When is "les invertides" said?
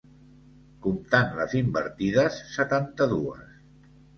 1.41-2.41